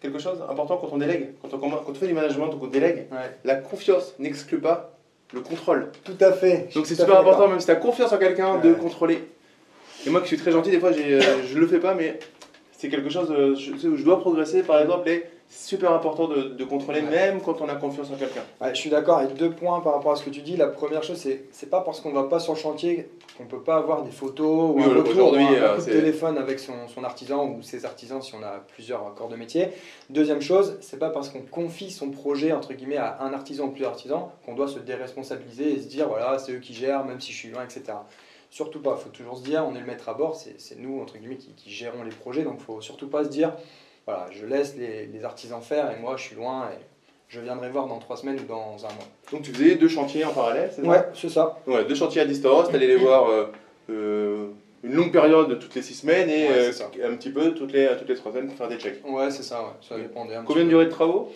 quelque 0.03 0.19
chose 0.19 0.44
important 0.50 0.77
quand 0.77 0.89
on 0.91 0.97
délègue, 0.97 1.29
quand 1.41 1.53
on, 1.53 1.57
quand 1.57 1.83
on 1.88 1.94
fait 1.94 2.07
du 2.07 2.13
management, 2.13 2.50
quand 2.50 2.59
on 2.61 2.67
délègue, 2.67 3.07
ouais. 3.11 3.38
la 3.45 3.55
confiance 3.55 4.13
n'exclut 4.19 4.59
pas 4.59 4.91
le 5.33 5.39
contrôle. 5.39 5.91
Tout 6.03 6.17
à 6.19 6.31
fait. 6.33 6.69
Donc 6.75 6.85
c'est 6.85 6.95
super 6.95 7.19
important, 7.19 7.47
même 7.47 7.59
si 7.59 7.65
tu 7.65 7.71
as 7.71 7.75
confiance 7.75 8.11
en 8.11 8.17
quelqu'un, 8.17 8.56
ouais. 8.56 8.61
de 8.61 8.73
contrôler. 8.73 9.23
Et 10.06 10.09
moi 10.09 10.21
qui 10.21 10.27
suis 10.27 10.38
très 10.38 10.51
gentil, 10.51 10.71
des 10.71 10.79
fois 10.79 10.89
euh, 10.89 11.21
je 11.47 11.56
ne 11.56 11.59
le 11.59 11.67
fais 11.67 11.79
pas, 11.79 11.94
mais 11.94 12.19
c'est 12.77 12.89
quelque 12.89 13.09
chose 13.09 13.31
euh, 13.31 13.56
je, 13.56 13.88
où 13.88 13.97
je 13.97 14.03
dois 14.03 14.19
progresser. 14.19 14.61
Par 14.61 14.81
exemple, 14.81 15.07
et 15.09 15.23
c'est 15.25 15.32
super 15.53 15.91
important 15.91 16.27
de, 16.27 16.44
de 16.50 16.63
contrôler, 16.63 17.01
ouais. 17.01 17.09
même 17.09 17.41
quand 17.41 17.61
on 17.61 17.69
a 17.69 17.75
confiance 17.75 18.09
en 18.11 18.15
quelqu'un. 18.15 18.44
je 18.61 18.73
suis 18.73 18.89
d'accord. 18.89 19.21
Et 19.21 19.27
deux 19.27 19.51
points 19.51 19.79
par 19.81 19.94
rapport 19.94 20.11
à 20.11 20.15
ce 20.15 20.23
que 20.23 20.29
tu 20.29 20.41
dis. 20.41 20.57
La 20.57 20.67
première 20.67 21.03
chose, 21.03 21.17
c'est 21.17 21.45
c'est 21.51 21.69
pas 21.69 21.81
parce 21.81 22.01
qu'on 22.01 22.11
va 22.11 22.23
pas 22.23 22.39
sur 22.39 22.53
le 22.53 22.59
chantier 22.59 23.09
qu'on 23.38 23.45
peut 23.45 23.61
pas 23.61 23.77
avoir 23.77 24.03
des 24.03 24.11
photos 24.11 24.71
ou 24.71 24.75
oui, 24.77 24.83
un 24.83 24.89
retour, 24.89 25.33
ou 25.33 25.35
un 25.35 25.53
euh, 25.53 25.75
coup 25.75 25.85
de 25.85 25.91
téléphone 25.91 26.38
avec 26.38 26.59
son, 26.59 26.88
son, 26.88 27.03
artisan 27.03 27.47
ou 27.47 27.61
ses 27.63 27.85
artisans 27.85 28.21
si 28.21 28.35
on 28.35 28.44
a 28.44 28.63
plusieurs 28.73 29.13
corps 29.15 29.29
de 29.29 29.35
métier. 29.35 29.69
Deuxième 30.09 30.41
chose, 30.41 30.77
c'est 30.81 31.00
pas 31.00 31.09
parce 31.09 31.29
qu'on 31.29 31.41
confie 31.41 31.91
son 31.91 32.11
projet 32.11 32.51
entre 32.51 32.73
guillemets 32.73 32.97
à 32.97 33.21
un 33.21 33.33
artisan 33.33 33.65
ou 33.65 33.69
plusieurs 33.69 33.91
artisans 33.91 34.29
qu'on 34.45 34.53
doit 34.53 34.67
se 34.67 34.79
déresponsabiliser 34.79 35.73
et 35.73 35.81
se 35.81 35.88
dire 35.88 36.07
voilà 36.07 36.38
c'est 36.38 36.51
eux 36.53 36.59
qui 36.59 36.73
gèrent 36.73 37.06
même 37.06 37.19
si 37.21 37.31
je 37.31 37.38
suis 37.38 37.49
loin 37.49 37.63
etc. 37.63 37.97
Surtout 38.49 38.81
pas, 38.81 38.95
il 38.99 39.03
faut 39.03 39.09
toujours 39.09 39.38
se 39.38 39.44
dire 39.44 39.65
on 39.67 39.75
est 39.75 39.79
le 39.79 39.85
maître 39.85 40.09
à 40.09 40.13
bord, 40.13 40.35
c'est 40.35 40.77
nous 40.77 41.01
entre 41.01 41.17
guillemets 41.17 41.38
qui, 41.38 41.53
qui, 41.56 41.71
gérons 41.71 42.03
les 42.03 42.11
projets 42.11 42.44
donc 42.44 42.59
faut 42.59 42.81
surtout 42.81 43.07
pas 43.07 43.23
se 43.23 43.29
dire 43.29 43.53
voilà 44.05 44.27
je 44.31 44.45
laisse 44.45 44.75
les, 44.75 45.05
les 45.05 45.25
artisans 45.25 45.61
faire 45.61 45.91
et 45.91 46.00
moi 46.00 46.15
je 46.17 46.23
suis 46.23 46.35
loin 46.35 46.69
et 46.71 46.83
je 47.33 47.39
viendrai 47.39 47.69
voir 47.69 47.88
dans 47.88 47.97
trois 47.97 48.15
semaines 48.15 48.39
ou 48.39 48.45
dans 48.45 48.75
un 48.85 48.94
mois. 48.94 49.07
Donc 49.31 49.41
tu 49.41 49.51
faisais 49.51 49.75
deux 49.75 49.88
chantiers 49.88 50.23
en 50.23 50.31
parallèle, 50.33 50.71
c'est 50.75 50.83
ça? 50.83 50.88
Ouais, 50.88 51.03
c'est 51.15 51.29
ça. 51.29 51.59
Ouais, 51.65 51.83
deux 51.83 51.95
chantiers 51.95 52.21
à 52.21 52.25
distance, 52.25 52.69
tu 52.69 52.75
allais 52.75 52.85
les 52.85 52.95
voir 53.07 53.27
euh, 53.27 53.45
euh, 53.89 54.47
une 54.83 54.94
longue 54.94 55.11
période 55.11 55.57
toutes 55.57 55.73
les 55.73 55.81
six 55.81 55.95
semaines 55.95 56.29
et 56.29 56.47
ouais, 56.47 56.71
euh, 56.71 57.11
un 57.11 57.15
petit 57.15 57.31
peu 57.31 57.53
toutes 57.55 57.73
les, 57.73 57.89
toutes 57.97 58.09
les 58.09 58.15
trois 58.15 58.31
semaines 58.31 58.47
pour 58.47 58.57
faire 58.57 58.67
des 58.67 58.77
checks. 58.77 59.01
Ouais, 59.03 59.31
c'est 59.31 59.41
ça, 59.41 59.61
ouais. 59.61 59.69
ça 59.81 59.97
dépendait 59.97 60.35
un 60.35 60.44
Combien 60.44 60.63
de 60.63 60.69
durée 60.69 60.85
de 60.85 60.91
travaux? 60.91 61.31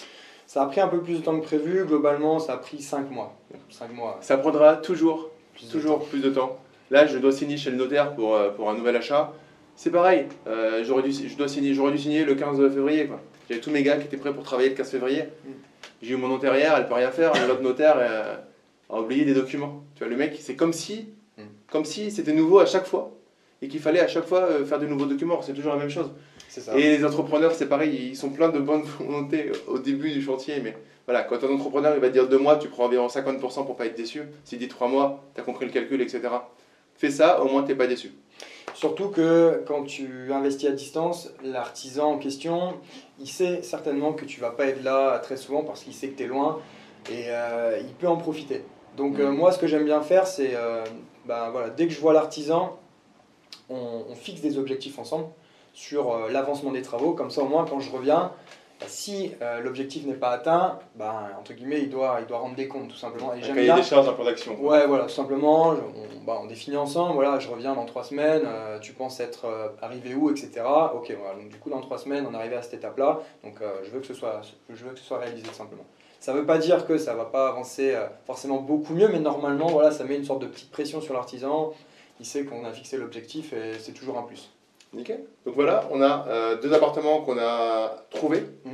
Ça 0.46 0.62
a 0.62 0.68
pris 0.68 0.82
un 0.82 0.88
peu 0.88 1.02
plus 1.02 1.16
de 1.20 1.24
temps 1.24 1.38
que 1.40 1.44
prévu, 1.46 1.84
globalement 1.86 2.38
ça 2.38 2.54
a 2.54 2.58
pris 2.58 2.80
cinq 2.80 3.10
mois. 3.10 3.34
Cinq 3.72 3.92
mois. 3.92 4.20
Ça 4.22 4.38
prendra 4.38 4.76
toujours, 4.76 5.32
plus 5.56 5.68
toujours 5.68 6.00
de 6.00 6.06
plus 6.06 6.22
de 6.22 6.30
temps. 6.30 6.58
Là, 6.92 7.06
je 7.08 7.18
dois 7.18 7.32
signer 7.32 7.58
chez 7.58 7.72
le 7.72 7.76
notaire 7.76 8.14
pour, 8.14 8.38
pour 8.56 8.70
un 8.70 8.76
nouvel 8.76 8.96
achat. 8.96 9.34
C'est 9.78 9.92
pareil, 9.92 10.26
euh, 10.48 10.84
j'aurais 10.84 11.04
dû, 11.04 11.12
je 11.12 11.38
dois 11.38 11.48
signer, 11.48 11.76
j'aurais 11.76 11.92
dû 11.92 12.00
signer 12.00 12.26
le 12.26 12.34
15 12.34 12.58
février. 12.74 13.08
J'avais 13.48 13.62
tous 13.62 13.70
mes 13.70 13.84
gars 13.84 13.96
qui 13.98 14.08
étaient 14.08 14.18
prêts 14.18 14.34
pour 14.34 14.44
travailler 14.44 14.70
le 14.70 14.76
15 14.76 14.90
février. 14.90 15.22
Mm. 15.22 15.52
J'ai 16.02 16.14
eu 16.14 16.18
mon 16.18 16.30
notarière, 16.30 16.76
elle 16.76 16.88
peut 16.88 16.96
rien 16.96 17.12
faire, 17.12 17.32
l'autre 17.48 17.62
notaire 17.62 17.96
euh, 18.00 18.38
a 18.90 19.00
oublié 19.00 19.24
des 19.24 19.36
documents. 19.36 19.84
Tu 19.94 20.04
vois, 20.04 20.10
le 20.10 20.18
mec, 20.18 20.36
c'est 20.42 20.56
comme 20.56 20.74
si, 20.74 21.10
mm. 21.38 21.44
comme 21.72 21.86
si 21.86 22.10
c'était 22.10 22.34
nouveau 22.34 22.58
à 22.58 22.66
chaque 22.66 22.88
fois 22.88 23.14
et 23.62 23.68
qu'il 23.68 23.80
fallait 23.80 24.00
à 24.00 24.08
chaque 24.08 24.26
fois 24.26 24.40
euh, 24.40 24.66
faire 24.66 24.80
de 24.80 24.88
nouveaux 24.88 25.06
documents. 25.06 25.44
C'est 25.44 25.54
toujours 25.54 25.74
la 25.74 25.80
même 25.80 25.92
chose. 25.92 26.10
Ça. 26.50 26.76
Et 26.76 26.98
les 26.98 27.06
entrepreneurs, 27.06 27.54
c'est 27.54 27.68
pareil, 27.68 28.10
ils 28.10 28.16
sont 28.16 28.32
pleins 28.32 28.50
de 28.50 28.58
bonne 28.58 28.82
volonté 28.82 29.52
au 29.68 29.78
début 29.78 30.12
du 30.12 30.24
chantier, 30.24 30.60
mais 30.64 30.76
voilà, 31.06 31.22
quand 31.22 31.44
un 31.44 31.50
entrepreneur 31.50 31.94
il 31.94 32.02
va 32.02 32.08
te 32.08 32.14
dire 32.14 32.28
deux 32.28 32.40
mois, 32.40 32.56
tu 32.56 32.68
prends 32.68 32.86
environ 32.86 33.06
50% 33.06 33.64
pour 33.64 33.78
pas 33.78 33.86
être 33.86 33.96
déçu. 33.96 34.24
S'il 34.44 34.58
dit 34.58 34.68
trois 34.68 34.88
mois, 34.88 35.24
tu 35.36 35.42
as 35.42 35.44
compris 35.44 35.68
le 35.68 35.72
calcul, 35.72 36.02
etc. 36.02 36.22
Fais 36.96 37.12
ça, 37.12 37.44
au 37.44 37.48
moins 37.48 37.62
tu 37.62 37.70
n'es 37.70 37.76
pas 37.76 37.86
déçu. 37.86 38.12
Surtout 38.74 39.10
que 39.10 39.64
quand 39.68 39.84
tu 39.84 40.32
investis 40.32 40.70
à 40.70 40.72
distance, 40.72 41.30
l'artisan 41.44 42.14
en 42.14 42.18
question, 42.20 42.76
il 43.20 43.28
sait 43.28 43.64
certainement 43.64 44.14
que 44.14 44.26
tu 44.26 44.40
vas 44.40 44.52
pas 44.52 44.68
être 44.68 44.84
là 44.84 45.18
très 45.20 45.38
souvent 45.38 45.64
parce 45.64 45.84
qu'il 45.84 45.94
sait 45.94 46.10
que 46.10 46.18
tu 46.18 46.24
es 46.24 46.28
loin 46.28 46.60
et 47.10 47.26
euh, 47.30 47.80
il 47.82 47.94
peut 47.94 48.08
en 48.08 48.18
profiter. 48.18 48.64
Donc 48.96 49.20
euh, 49.20 49.32
moi, 49.32 49.52
ce 49.52 49.58
que 49.58 49.68
j'aime 49.68 49.86
bien 49.86 50.02
faire, 50.02 50.28
c'est, 50.28 50.52
euh, 50.56 50.84
ben, 51.26 51.50
voilà, 51.50 51.70
dès 51.70 51.88
que 51.88 51.94
je 51.94 52.00
vois 52.00 52.14
l'artisan, 52.14 52.78
on, 53.70 54.04
on, 54.10 54.16
fixe 54.16 54.42
des 54.42 54.58
objectifs 54.58 55.00
ensemble 55.00 55.26
sur 55.74 56.30
l'avancement 56.30 56.72
des 56.72 56.82
travaux. 56.82 57.14
Comme 57.14 57.32
ça, 57.32 57.42
au 57.42 57.48
moins, 57.48 57.66
quand 57.66 57.80
je 57.80 57.92
reviens, 57.92 58.32
si 58.86 59.32
euh, 59.42 59.60
l'objectif 59.62 60.06
n'est 60.06 60.14
pas 60.14 60.30
atteint, 60.30 60.80
bah, 60.96 61.32
entre 61.40 61.54
guillemets, 61.54 61.82
il 61.82 61.90
doit, 61.90 62.18
il 62.22 62.28
doit 62.28 62.38
rendre 62.38 62.56
des 62.56 62.68
comptes 62.68 62.90
tout 62.90 62.98
simplement. 62.98 63.34
Et 63.34 63.42
j'aime 63.42 63.56
bien. 63.56 63.76
des 63.76 63.84
charges, 63.84 64.08
un 64.08 64.14
plan 64.14 64.26
d'action. 64.26 64.60
Ouais, 64.62 64.86
voilà, 64.86 65.06
tout 65.06 65.14
simplement. 65.14 65.70
On, 65.70 66.26
bah, 66.26 66.40
on, 66.42 66.46
définit 66.46 66.78
ensemble. 66.78 67.14
Voilà, 67.14 67.40
je 67.40 67.50
reviens 67.50 67.74
dans 67.74 67.86
trois 67.86 68.04
semaines. 68.04 68.44
Euh, 68.46 68.80
tu 68.80 68.94
penses 68.94 69.20
être 69.20 69.46
euh, 69.46 69.70
arrivé 69.82 70.14
où, 70.14 70.30
etc. 70.30 70.62
Ok, 70.94 71.12
voilà. 71.20 71.36
Donc 71.36 71.50
du 71.50 71.58
coup, 71.58 71.70
dans 71.70 71.82
trois 71.82 71.98
semaines, 71.98 72.28
on 72.30 72.34
est 72.34 72.38
arrivé 72.38 72.56
à 72.56 72.62
cette 72.62 72.76
étape-là. 72.76 73.20
Donc 73.44 73.56
je 73.84 73.90
veux 73.90 74.00
que 74.00 74.08
ce 74.08 74.14
soit, 74.14 74.42
je 74.70 74.86
veux 74.86 74.92
que 74.92 75.00
ce 75.00 75.06
soit 75.06 75.18
réalisé 75.18 75.48
tout 75.48 75.56
simplement. 75.56 75.86
Ça 76.20 76.34
ne 76.34 76.40
veut 76.40 76.46
pas 76.46 76.58
dire 76.58 76.86
que 76.86 76.98
ça 76.98 77.14
va 77.14 77.26
pas 77.26 77.50
avancer 77.50 77.96
forcément 78.26 78.58
beaucoup 78.58 78.94
mieux, 78.94 79.08
mais 79.08 79.20
normalement, 79.20 79.68
voilà, 79.68 79.92
ça 79.92 80.04
met 80.04 80.16
une 80.16 80.26
sorte 80.26 80.42
de 80.42 80.48
petite 80.48 80.72
pression 80.72 81.02
sur 81.02 81.14
l'artisan. 81.14 81.74
Il 82.20 82.26
sait 82.26 82.46
qu'on 82.46 82.66
a 82.66 82.74
fixé 82.74 82.98
l'objectif 82.98 83.54
et 83.54 83.74
c'est 83.80 83.94
toujours 83.94 84.18
un 84.18 84.24
plus. 84.24 84.52
Nickel. 84.94 85.24
Donc 85.46 85.56
voilà, 85.56 85.88
on 85.92 86.02
a 86.02 86.26
euh, 86.28 86.62
deux 86.62 86.74
appartements 86.74 87.22
qu'on 87.22 87.38
a 87.38 88.06
trouvés. 88.10 88.44
Mmh. 88.66 88.72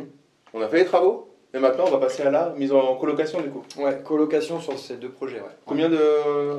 On 0.54 0.62
a 0.62 0.68
fait 0.68 0.78
les 0.78 0.86
travaux. 0.86 1.30
Et 1.56 1.60
maintenant, 1.60 1.84
on 1.88 1.92
va 1.92 2.00
passer 2.00 2.24
à 2.24 2.32
la 2.32 2.50
mise 2.58 2.72
en 2.72 2.96
colocation 2.96 3.40
du 3.40 3.50
coup. 3.50 3.64
Ouais, 3.78 4.00
colocation 4.04 4.60
sur 4.60 4.78
ces 4.80 4.96
deux 4.96 5.10
projets. 5.10 5.40
Ouais. 5.40 5.52
Combien 5.68 5.88
de, 5.88 6.00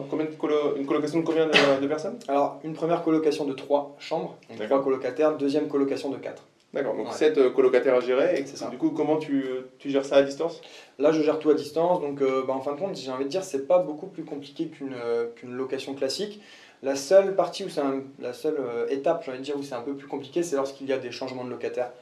combien 0.08 0.26
de 0.26 0.30
colo, 0.30 0.76
une 0.76 0.86
colocation 0.86 1.18
de 1.18 1.24
combien 1.24 1.46
de, 1.46 1.80
de, 1.80 1.86
personnes? 1.88 2.16
Alors, 2.28 2.60
une 2.62 2.74
première 2.74 3.02
colocation 3.02 3.44
de 3.44 3.54
trois 3.54 3.96
chambres, 3.98 4.36
trois 4.56 4.82
colocataires. 4.84 5.36
Deuxième 5.36 5.66
colocation 5.66 6.10
de 6.10 6.16
quatre. 6.18 6.44
D'accord, 6.74 6.96
donc 6.96 7.06
ouais. 7.06 7.12
7 7.12 7.38
euh, 7.38 7.50
colocataires 7.50 7.94
à 7.94 8.00
gérer. 8.00 8.40
Et 8.40 8.46
ça. 8.46 8.68
Du 8.68 8.78
coup, 8.78 8.90
comment 8.90 9.16
tu, 9.16 9.44
tu, 9.78 9.90
gères 9.90 10.04
ça 10.04 10.16
à 10.16 10.22
distance? 10.22 10.60
Là, 10.98 11.12
je 11.12 11.22
gère 11.22 11.38
tout 11.38 11.50
à 11.50 11.54
distance. 11.54 12.00
Donc, 12.00 12.20
euh, 12.20 12.44
bah, 12.46 12.52
en 12.52 12.60
fin 12.60 12.72
de 12.72 12.78
compte, 12.78 12.96
j'ai 12.96 13.10
envie 13.10 13.25
de 13.25 13.30
dire, 13.30 13.44
c'est 13.44 13.66
pas 13.66 13.78
beaucoup 13.78 14.06
plus 14.06 14.25
compliqué 14.25 14.66
qu'une 14.66 14.94
euh, 14.94 15.26
qu'une 15.37 15.52
location 15.52 15.94
classique. 15.94 16.40
La 16.83 16.97
seule 16.97 17.35
partie 17.35 17.64
où 17.64 17.69
c'est 17.69 17.83
la 18.19 18.33
seule 18.33 18.57
euh, 18.59 18.87
étape, 18.88 19.28
dire, 19.40 19.57
où 19.57 19.62
c'est 19.62 19.75
un 19.75 19.83
peu 19.83 19.97
plus 19.97 20.09
compliqué, 20.09 20.43
c'est 20.43 20.57
lorsqu'il 20.57 20.87
y 20.87 20.93
a 20.93 20.99
des 20.99 21.11
changements 21.11 21.45
de 21.45 21.50
locataires. 21.50 21.93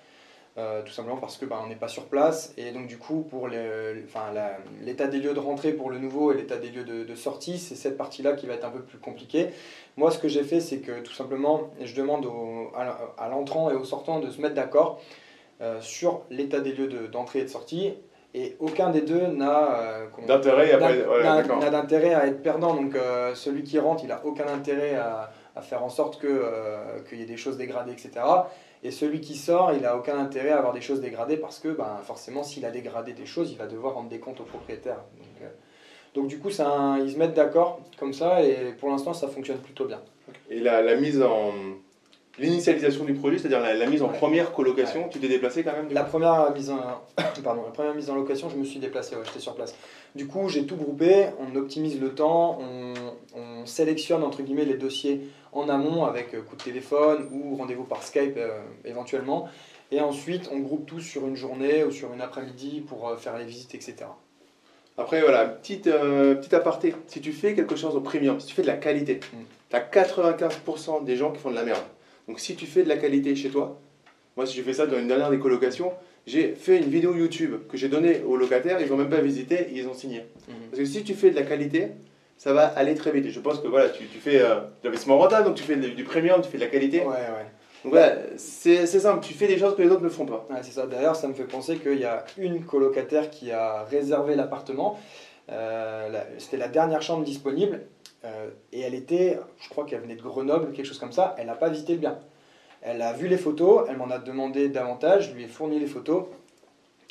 Euh, 0.58 0.82
tout 0.82 0.92
simplement 0.92 1.16
parce 1.16 1.38
que 1.38 1.46
bah, 1.46 1.58
on 1.64 1.68
n'est 1.68 1.76
pas 1.76 1.88
sur 1.88 2.04
place 2.04 2.52
et 2.58 2.72
donc 2.72 2.86
du 2.86 2.98
coup 2.98 3.22
pour 3.22 3.48
l'état 3.48 5.06
des 5.06 5.18
lieux 5.18 5.32
de 5.32 5.38
rentrée 5.38 5.72
pour 5.72 5.88
le 5.88 5.98
nouveau 5.98 6.30
et 6.30 6.36
l'état 6.36 6.58
des 6.58 6.68
lieux 6.68 6.84
de, 6.84 7.14
sortie 7.14 7.58
c'est 7.58 7.74
cette 7.74 7.96
partie 7.96 8.20
là 8.20 8.34
qui 8.34 8.46
va 8.46 8.52
être 8.52 8.66
un 8.66 8.70
peu 8.70 8.82
plus 8.82 8.98
compliquée 8.98 9.48
moi 9.96 10.10
ce 10.10 10.18
que 10.18 10.28
j'ai 10.28 10.42
fait 10.42 10.60
c'est 10.60 10.80
que 10.80 11.00
tout 11.00 11.14
simplement 11.14 11.70
je 11.80 11.94
demande 11.94 12.26
au, 12.26 12.70
à, 12.76 13.28
l'entrant 13.30 13.70
et 13.70 13.74
au 13.74 13.84
sortant 13.84 14.20
de 14.20 14.28
se 14.28 14.42
mettre 14.42 14.54
d'accord 14.54 15.00
euh, 15.62 15.80
sur 15.80 16.20
l'état 16.28 16.60
des 16.60 16.72
lieux 16.72 17.08
d'entrée 17.08 17.38
de, 17.38 17.44
et 17.44 17.46
de 17.46 17.50
sortie 17.50 17.94
et 18.34 18.56
aucun 18.60 18.90
des 18.90 19.02
deux 19.02 19.26
n'a 19.26 19.80
euh, 19.80 20.06
d'intérêt 20.26 20.72
à, 20.72 20.78
ouais, 20.78 22.14
à 22.14 22.26
être 22.26 22.42
perdant 22.42 22.74
donc 22.74 22.94
euh, 22.94 23.34
celui 23.34 23.62
qui 23.62 23.78
rentre 23.78 24.04
il 24.04 24.12
a 24.12 24.24
aucun 24.24 24.46
intérêt 24.46 24.94
à, 24.94 25.30
à 25.54 25.60
faire 25.60 25.84
en 25.84 25.90
sorte 25.90 26.18
que 26.18 26.42
qu'il 27.08 27.18
y 27.18 27.22
ait 27.22 27.26
des 27.26 27.36
choses 27.36 27.56
dégradées 27.56 27.92
etc 27.92 28.22
et 28.84 28.90
celui 28.90 29.20
qui 29.20 29.36
sort, 29.36 29.72
il 29.72 29.82
n'a 29.82 29.96
aucun 29.96 30.18
intérêt 30.18 30.50
à 30.50 30.58
avoir 30.58 30.72
des 30.72 30.80
choses 30.80 31.00
dégradées 31.00 31.36
parce 31.36 31.60
que 31.60 31.68
ben, 31.68 32.00
forcément, 32.02 32.42
s'il 32.42 32.64
a 32.64 32.70
dégradé 32.70 33.12
des 33.12 33.26
choses, 33.26 33.52
il 33.52 33.58
va 33.58 33.66
devoir 33.66 33.94
rendre 33.94 34.08
des 34.08 34.18
comptes 34.18 34.40
au 34.40 34.44
propriétaire. 34.44 34.98
Donc, 35.18 35.42
euh, 35.42 35.48
donc 36.14 36.26
du 36.26 36.40
coup, 36.40 36.48
un, 36.58 36.98
ils 36.98 37.12
se 37.12 37.18
mettent 37.18 37.34
d'accord 37.34 37.80
comme 37.96 38.12
ça 38.12 38.42
et 38.42 38.72
pour 38.80 38.88
l'instant, 38.90 39.14
ça 39.14 39.28
fonctionne 39.28 39.58
plutôt 39.58 39.84
bien. 39.84 40.00
Et 40.50 40.58
la, 40.58 40.82
la 40.82 40.96
mise 40.96 41.22
en... 41.22 41.52
L'initialisation 42.38 43.04
du 43.04 43.12
projet, 43.12 43.36
c'est-à-dire 43.38 43.60
la, 43.60 43.74
la, 43.74 43.86
mise 43.86 44.02
en 44.02 44.08
ouais. 44.08 44.16
première 44.16 44.52
colocation, 44.52 45.02
ouais. 45.02 45.08
tu 45.10 45.18
t'es 45.18 45.28
déplacé 45.28 45.62
quand 45.62 45.72
même 45.72 45.88
la 45.90 46.02
première, 46.02 46.50
mise 46.54 46.70
en... 46.70 46.80
Pardon, 47.44 47.62
la 47.64 47.72
première 47.72 47.94
mise 47.94 48.08
en 48.08 48.14
location, 48.14 48.48
je 48.48 48.56
me 48.56 48.64
suis 48.64 48.80
déplacé, 48.80 49.16
ouais, 49.16 49.22
j'étais 49.26 49.40
sur 49.40 49.54
place. 49.54 49.74
Du 50.14 50.26
coup, 50.26 50.48
j'ai 50.48 50.64
tout 50.64 50.76
groupé, 50.76 51.26
on 51.38 51.54
optimise 51.56 52.00
le 52.00 52.14
temps, 52.14 52.58
on, 52.60 52.94
on 53.38 53.66
sélectionne 53.66 54.22
entre 54.22 54.42
guillemets 54.42 54.64
les 54.64 54.78
dossiers 54.78 55.28
en 55.52 55.68
amont 55.68 56.04
avec 56.06 56.34
euh, 56.34 56.40
coup 56.40 56.56
de 56.56 56.62
téléphone 56.62 57.28
ou 57.30 57.56
rendez-vous 57.56 57.84
par 57.84 58.02
Skype 58.02 58.36
euh, 58.38 58.62
éventuellement. 58.86 59.48
Et 59.90 60.00
ensuite, 60.00 60.48
on 60.50 60.58
groupe 60.58 60.86
tout 60.86 61.00
sur 61.00 61.26
une 61.26 61.36
journée 61.36 61.84
ou 61.84 61.90
sur 61.90 62.14
une 62.14 62.22
après-midi 62.22 62.82
pour 62.86 63.08
euh, 63.08 63.16
faire 63.18 63.36
les 63.36 63.44
visites, 63.44 63.74
etc. 63.74 64.06
Après, 64.96 65.20
voilà, 65.20 65.46
petite, 65.46 65.86
euh, 65.86 66.34
petite 66.34 66.54
aparté. 66.54 66.94
Si 67.06 67.20
tu 67.20 67.32
fais 67.32 67.54
quelque 67.54 67.76
chose 67.76 67.94
au 67.94 68.00
premium, 68.00 68.40
si 68.40 68.46
tu 68.46 68.54
fais 68.54 68.62
de 68.62 68.66
la 68.66 68.76
qualité, 68.76 69.20
Mm. 69.32 69.36
tu 69.70 69.76
as 69.76 69.80
95% 69.80 71.04
des 71.04 71.16
gens 71.16 71.30
qui 71.30 71.40
font 71.40 71.50
de 71.50 71.56
la 71.56 71.64
merde. 71.64 71.82
Donc 72.32 72.40
si 72.40 72.56
tu 72.56 72.64
fais 72.64 72.82
de 72.82 72.88
la 72.88 72.96
qualité 72.96 73.36
chez 73.36 73.50
toi, 73.50 73.78
moi 74.38 74.46
si 74.46 74.56
j'ai 74.56 74.62
fait 74.62 74.72
ça 74.72 74.86
dans 74.86 74.98
une 74.98 75.06
dernière 75.06 75.28
des 75.28 75.38
colocations, 75.38 75.92
j'ai 76.26 76.54
fait 76.54 76.78
une 76.78 76.88
vidéo 76.88 77.14
YouTube 77.14 77.56
que 77.68 77.76
j'ai 77.76 77.90
donnée 77.90 78.22
aux 78.26 78.38
locataires, 78.38 78.80
ils 78.80 78.88
n'ont 78.88 78.96
même 78.96 79.10
pas 79.10 79.20
visité, 79.20 79.66
ils 79.74 79.86
ont 79.86 79.92
signé. 79.92 80.24
Parce 80.70 80.78
que 80.78 80.86
si 80.86 81.04
tu 81.04 81.12
fais 81.12 81.28
de 81.30 81.36
la 81.36 81.42
qualité, 81.42 81.88
ça 82.38 82.54
va 82.54 82.68
aller 82.68 82.94
très 82.94 83.10
vite. 83.12 83.26
Et 83.26 83.30
je 83.30 83.38
pense 83.38 83.58
que 83.60 83.68
voilà, 83.68 83.90
tu, 83.90 84.06
tu 84.06 84.16
fais 84.16 84.40
euh, 84.40 84.54
de 84.60 84.84
l'investissement 84.84 85.18
rentable, 85.18 85.44
donc 85.44 85.56
tu 85.56 85.62
fais 85.62 85.76
de- 85.76 85.88
du 85.88 86.04
premium, 86.04 86.40
tu 86.40 86.48
fais 86.48 86.56
de 86.56 86.62
la 86.62 86.70
qualité. 86.70 87.00
Ouais, 87.00 87.04
ouais. 87.08 87.46
Donc 87.84 87.92
voilà, 87.92 88.16
c'est 88.38 88.86
simple, 88.86 89.22
tu 89.22 89.34
fais 89.34 89.46
des 89.46 89.58
choses 89.58 89.76
que 89.76 89.82
les 89.82 89.90
autres 89.90 90.02
ne 90.02 90.08
font 90.08 90.24
pas. 90.24 90.46
Ouais, 90.48 90.60
c'est 90.62 90.72
ça. 90.72 90.86
D'ailleurs, 90.86 91.16
ça 91.16 91.28
me 91.28 91.34
fait 91.34 91.44
penser 91.44 91.76
qu'il 91.76 91.98
y 91.98 92.06
a 92.06 92.24
une 92.38 92.64
colocataire 92.64 93.28
qui 93.28 93.50
a 93.52 93.82
réservé 93.90 94.36
l'appartement. 94.36 94.98
Euh, 95.50 96.08
C'était 96.38 96.56
la 96.56 96.68
dernière 96.68 97.02
chambre 97.02 97.24
disponible. 97.24 97.82
Euh, 98.24 98.48
et 98.72 98.80
elle 98.80 98.94
était, 98.94 99.38
je 99.60 99.68
crois 99.68 99.84
qu'elle 99.84 100.00
venait 100.00 100.14
de 100.16 100.22
Grenoble, 100.22 100.72
quelque 100.72 100.86
chose 100.86 100.98
comme 100.98 101.12
ça. 101.12 101.34
Elle 101.38 101.46
n'a 101.46 101.54
pas 101.54 101.68
visité 101.68 101.94
le 101.94 101.98
bien. 101.98 102.18
Elle 102.82 103.00
a 103.02 103.12
vu 103.12 103.28
les 103.28 103.36
photos, 103.38 103.86
elle 103.88 103.96
m'en 103.96 104.10
a 104.10 104.18
demandé 104.18 104.68
davantage, 104.68 105.30
je 105.30 105.34
lui 105.34 105.44
ai 105.44 105.48
fourni 105.48 105.78
les 105.78 105.86
photos. 105.86 106.24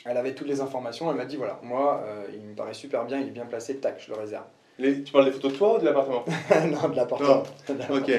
Elle 0.05 0.17
avait 0.17 0.33
toutes 0.33 0.47
les 0.47 0.61
informations, 0.61 1.09
elle 1.11 1.17
m'a 1.17 1.25
dit 1.25 1.35
voilà, 1.37 1.59
moi, 1.63 2.01
euh, 2.05 2.25
il 2.33 2.41
me 2.41 2.55
paraît 2.55 2.73
super 2.73 3.05
bien, 3.05 3.19
il 3.19 3.27
est 3.27 3.31
bien 3.31 3.45
placé, 3.45 3.77
tac, 3.77 4.03
je 4.05 4.11
le 4.11 4.19
réserve. 4.19 4.45
Les- 4.79 5.03
tu 5.03 5.11
parles 5.11 5.25
des 5.25 5.31
photos 5.31 5.53
de 5.53 5.57
toi 5.57 5.75
ou 5.75 5.79
de 5.79 5.85
l'appartement? 5.85 6.23
Non, 6.71 6.89
de 6.89 6.95
l'appartement. 6.95 7.43
Ok. 7.89 8.11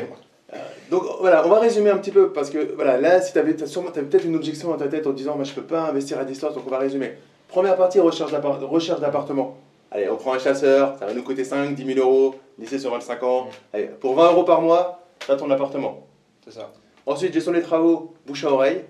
Donc 0.91 1.03
voilà, 1.21 1.45
on 1.47 1.49
va 1.49 1.59
résumer 1.61 1.91
un 1.91 1.97
petit 1.97 2.11
peu 2.11 2.31
parce 2.33 2.51
que 2.51 2.75
voilà, 2.75 2.99
là, 3.01 3.21
si 3.23 3.33
tu 3.33 3.39
avais 3.39 3.57
sûrement 3.67 3.91
t'avais 3.91 4.07
peut-être 4.07 4.27
une 4.27 4.37
objection 4.37 4.69
dans 4.69 4.77
ta 4.77 4.87
tête 4.89 5.07
en 5.07 5.13
disant, 5.13 5.35
moi 5.35 5.45
je 5.45 5.53
peux 5.55 5.63
pas 5.63 5.89
investir 5.89 6.19
à 6.19 6.25
distance, 6.25 6.55
donc 6.55 6.65
on 6.67 6.71
va 6.71 6.79
résumer. 6.79 7.15
Première 7.49 7.77
partie, 7.77 8.01
recherche 8.01 8.31
d'appartement. 8.33 9.57
Allez, 9.95 10.09
on 10.09 10.17
prend 10.17 10.33
un 10.33 10.39
chasseur, 10.39 10.97
ça 10.99 11.05
va 11.05 11.13
nous 11.13 11.23
coûter 11.23 11.45
5, 11.45 11.75
10 11.75 11.95
000 11.95 11.99
euros, 12.01 12.35
lycée 12.59 12.79
sur 12.79 12.91
25 12.93 13.23
ans. 13.25 13.49
Allez, 13.75 13.91
pour 14.01 14.15
20 14.15 14.33
euros 14.33 14.45
par 14.45 14.63
mois, 14.63 15.03
t'as 15.27 15.37
ton 15.37 15.51
appartement. 15.51 16.07
C'est 16.45 16.53
ça. 16.53 16.73
Ensuite, 17.05 17.35
gestion 17.35 17.53
des 17.53 17.61
travaux, 17.61 18.15
bouche 18.27 18.45
à 18.45 18.51
oreille. 18.53 18.81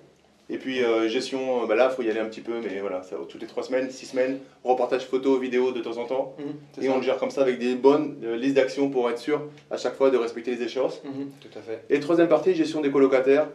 Et 0.48 0.58
puis 0.58 0.84
euh, 0.84 1.08
gestion, 1.08 1.62
euh, 1.62 1.66
bah 1.66 1.74
là, 1.74 1.88
il 1.90 1.94
faut 1.96 2.02
y 2.02 2.10
aller 2.10 2.20
un 2.20 2.26
petit 2.26 2.40
peu, 2.40 2.52
mais 2.62 2.78
voilà, 2.80 3.02
ça, 3.02 3.16
toutes 3.28 3.40
les 3.40 3.46
3 3.48 3.64
semaines, 3.64 3.90
6 3.90 4.06
semaines, 4.06 4.38
reportage 4.62 5.06
photo, 5.06 5.38
vidéo 5.38 5.72
de 5.72 5.80
temps 5.80 5.96
en 5.96 6.04
temps. 6.04 6.34
Mhm, 6.38 6.44
c'est 6.74 6.82
Et 6.84 6.86
ça. 6.86 6.92
on 6.92 6.96
le 6.98 7.02
gère 7.02 7.16
comme 7.16 7.30
ça 7.30 7.40
avec 7.40 7.58
des 7.58 7.74
bonnes 7.74 8.18
euh, 8.22 8.36
listes 8.36 8.54
d'actions 8.56 8.88
pour 8.90 9.08
être 9.10 9.18
sûr 9.18 9.40
à 9.72 9.76
chaque 9.78 9.94
fois 9.94 10.10
de 10.10 10.16
respecter 10.18 10.54
les 10.54 10.62
échéances. 10.62 11.00
Mhm, 11.04 11.30
tout 11.40 11.58
à 11.58 11.62
fait. 11.62 11.82
Et 11.90 11.98
troisième 12.00 12.28
partie, 12.28 12.54
gestion 12.54 12.80
des 12.80 12.90
colocataires. 12.90 13.48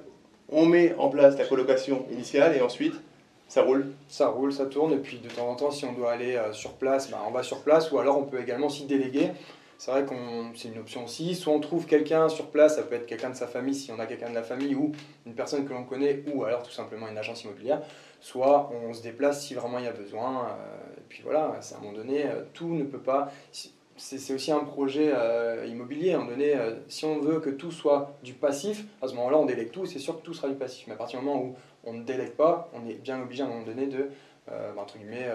On 0.50 0.66
met 0.66 0.96
en 0.98 1.10
place 1.10 1.38
la 1.38 1.46
colocation 1.46 2.06
initiale 2.12 2.56
et 2.58 2.62
ensuite, 2.62 2.96
ça 3.48 3.64
roule. 3.64 3.94
Ça 4.08 4.28
roule, 4.28 4.54
ça 4.54 4.66
tourne, 4.66 4.94
et 4.94 4.98
puis 4.98 5.20
de 5.20 5.30
temps 5.30 5.50
en 5.50 5.56
temps, 5.56 5.72
si 5.72 5.86
on 5.86 5.94
doit 5.94 6.12
aller 6.12 6.36
euh, 6.36 6.54
sur 6.54 6.74
place, 6.74 7.10
bah, 7.10 7.24
on 7.28 7.32
va 7.32 7.44
sur 7.44 7.62
place, 7.64 7.92
ou 7.92 8.00
alors 8.00 8.18
on 8.18 8.24
peut 8.24 8.42
également 8.42 8.68
aussi 8.68 8.86
déléguer. 8.86 9.32
C'est 9.78 9.92
vrai 9.92 10.06
qu'on 10.06 10.52
c'est 10.56 10.70
une 10.70 10.80
option 10.80 11.04
aussi. 11.06 11.36
Soit 11.36 11.54
on 11.54 11.60
trouve 11.60 11.86
quelqu'un 11.86 12.30
sur 12.30 12.48
place, 12.48 12.78
ça 12.78 12.84
peut 12.84 12.96
être 12.96 13.06
quelqu'un 13.06 13.30
de 13.30 13.36
sa 13.36 13.46
famille 13.48 13.76
si 13.76 13.92
on 13.92 14.00
a 14.00 14.08
quelqu'un 14.08 14.30
de 14.30 14.36
la 14.36 14.44
famille, 14.44 14.76
ou 14.76 14.92
une 15.26 15.36
personne 15.36 15.66
que 15.68 15.74
l'on 15.74 15.84
connaît, 15.84 16.24
ou 16.34 16.44
alors 16.46 16.64
tout 16.64 16.72
simplement 16.72 17.08
une 17.08 17.18
agence 17.18 17.44
immobilière. 17.44 17.82
Soit 18.20 18.72
on 18.74 18.94
se 18.94 19.04
déplace 19.04 19.46
si 19.46 19.54
vraiment 19.54 19.78
il 19.78 19.86
y 19.86 19.88
a 19.88 19.92
besoin. 19.92 20.48
euh, 20.48 20.98
et 20.98 21.04
puis 21.08 21.22
voilà, 21.24 21.56
c'est 21.62 21.76
à 21.76 21.78
un 21.78 21.82
moment 21.82 21.94
donné, 21.94 22.26
euh, 22.26 22.42
tout 22.54 22.70
ne 22.74 22.84
peut 22.84 23.00
pas. 23.00 23.32
C'est 23.98 24.34
aussi 24.34 24.52
un 24.52 24.60
projet 24.60 25.12
euh, 25.14 25.66
immobilier. 25.68 26.12
À 26.12 26.16
un 26.16 26.20
moment 26.20 26.32
donné, 26.32 26.56
euh, 26.56 26.76
si 26.88 27.06
on 27.06 27.20
veut 27.20 27.40
que 27.40 27.50
tout 27.50 27.72
soit 27.72 28.12
du 28.24 28.34
passif, 28.34 28.84
à 29.02 29.08
ce 29.08 29.16
moment-là, 29.16 29.38
on 29.38 29.46
délègue 29.46 29.72
tout, 29.72 29.86
c'est 29.86 30.00
sûr 30.00 30.20
que 30.20 30.24
tout 30.26 30.34
sera 30.36 30.48
du 30.48 30.56
passif. 30.56 30.86
Mais 30.88 30.94
à 30.94 30.98
partir 30.98 31.20
du 31.20 31.26
moment 31.26 31.42
où 31.42 31.56
on 31.84 31.94
ne 31.94 32.04
délègue 32.04 32.34
pas, 32.34 32.70
on 32.74 32.88
est 32.88 32.94
bien 32.94 33.20
obligé 33.22 33.42
à 33.44 33.48
un 33.48 33.50
moment 33.50 33.66
donné 33.66 33.88
de, 33.88 34.10
euh, 34.52 34.72
bah, 34.76 34.82
entre 34.84 34.98
guillemets, 34.98 35.28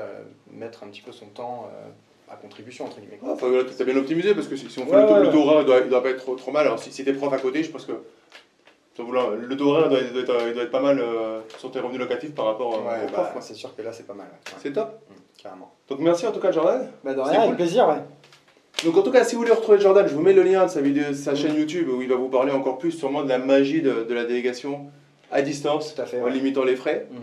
mettre 0.51 0.85
un 0.85 0.87
petit 0.89 1.03
peu 1.03 1.11
son 1.13 1.27
temps 1.27 1.69
à 2.31 2.37
contribution, 2.37 2.85
entre 2.87 3.01
guillemets. 3.01 3.19
Ah, 3.27 3.35
t'as 3.77 3.85
bien 3.85 3.97
optimisé 3.97 4.35
parce 4.35 4.47
que 4.49 4.57
si, 4.57 4.71
si 4.71 4.79
on 4.79 4.87
fait 4.87 4.95
Ouais, 4.95 5.03
le, 5.03 5.07
taux, 5.09 5.15
ouais, 5.15 5.23
le 5.25 5.31
taux 5.31 5.43
horaire, 5.43 5.61
il 5.63 5.67
doit, 5.67 5.79
il 5.81 5.89
doit 5.91 6.03
pas 6.03 6.11
être 6.11 6.23
trop, 6.23 6.35
trop 6.37 6.51
mal. 6.53 6.65
Alors 6.67 6.79
si, 6.79 6.93
si 6.93 7.05
t'es 7.05 7.13
prof 7.13 7.33
à 7.33 7.39
côté, 7.39 7.63
je 7.65 7.71
pense 7.71 7.85
que 7.85 7.93
le 7.93 9.57
taux 9.57 9.69
horaire 9.71 9.89
doit, 9.89 10.01
doit 10.01 10.21
être, 10.23 10.47
il 10.49 10.55
doit 10.55 10.63
être 10.63 10.71
pas 10.71 10.81
mal 10.81 10.99
euh, 11.01 11.41
sur 11.59 11.71
tes 11.71 11.81
revenus 11.81 12.01
locatifs 12.01 12.35
par 12.35 12.45
rapport 12.47 12.75
euh, 12.75 12.79
Ouais, 12.79 13.05
aux 13.05 13.07
bah, 13.07 13.13
profs. 13.13 13.33
quoi. 13.33 13.41
c'est 13.43 13.55
sûr 13.55 13.75
que 13.75 13.83
là, 13.83 13.93
c'est 13.93 14.07
pas 14.07 14.15
mal. 14.15 14.27
ouais. 14.27 14.53
C'est 14.63 14.73
top. 14.73 15.01
carrément. 15.43 15.73
Donc 15.89 15.99
merci 16.01 16.27
en 16.27 16.33
tout 16.33 16.41
cas 16.41 16.53
Jordan. 16.53 16.89
Bah, 17.03 17.13
de 17.15 17.21
rien, 17.21 17.47
cool. 17.47 17.57
plaisir, 17.57 17.89
ouais. 17.89 17.97
Donc 18.85 18.97
en 18.97 19.03
tout 19.03 19.11
cas, 19.11 19.25
si 19.25 19.35
vous 19.35 19.43
voulez 19.43 19.53
retrouver 19.53 19.79
Jordan, 19.79 20.07
je 20.09 20.15
vous 20.15 20.23
mets 20.23 20.33
le 20.33 20.43
lien 20.43 20.67
de 20.67 20.71
sa, 20.71 20.81
vidéo, 20.81 21.11
de 21.11 21.15
sa 21.15 21.35
chaîne 21.35 21.55
YouTube 21.57 21.89
où 21.89 22.03
il 22.03 22.09
va 22.09 22.17
vous 22.17 22.29
parler 22.29 22.53
encore 22.53 22.79
plus 22.79 22.91
sûrement 22.91 23.23
de 23.23 23.29
la 23.29 23.39
magie 23.39 23.81
de, 23.81 24.05
de 24.09 24.15
la 24.15 24.25
délégation 24.25 24.87
à 25.31 25.43
distance 25.43 25.95
Tout 25.95 26.03
à 26.03 26.07
fait. 26.07 26.21
en 26.21 26.25
ouais. 26.25 26.33
limitant 26.33 26.65
les 26.65 26.77
frais. 26.77 27.07
Mhm. 27.11 27.21